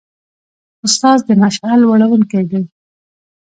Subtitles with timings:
[0.85, 2.61] استاد د مشعل وړونکی دی.